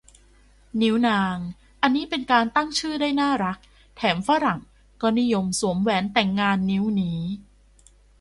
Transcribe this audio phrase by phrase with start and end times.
[0.81, 1.37] นิ้วนาง
[1.81, 3.57] อันนี้เป็นการตั้งชื่อได้น่ารัก
[3.95, 4.59] แถมฝรั่ง
[5.01, 7.21] ก็นิยมสวมแหวนแต่งงานนิ้วนี้